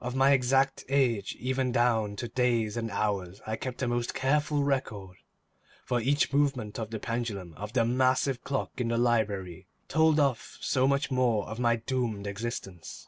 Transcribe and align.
Of 0.00 0.16
my 0.16 0.32
exact 0.32 0.84
age, 0.88 1.36
even 1.38 1.70
down 1.70 2.16
to 2.16 2.26
days 2.26 2.76
and 2.76 2.90
hours, 2.90 3.40
I 3.46 3.54
kept 3.54 3.82
a 3.82 3.86
most 3.86 4.12
careful 4.12 4.64
record, 4.64 5.18
for 5.84 6.00
each 6.00 6.32
movement 6.32 6.76
of 6.76 6.90
the 6.90 6.98
pendulum 6.98 7.54
of 7.56 7.72
the 7.72 7.84
massive 7.84 8.42
clock 8.42 8.72
in 8.80 8.88
the 8.88 8.98
library 8.98 9.68
tolled 9.86 10.18
off 10.18 10.58
so 10.60 10.88
much 10.88 11.12
more 11.12 11.46
of 11.46 11.60
my 11.60 11.76
doomed 11.76 12.26
existence. 12.26 13.06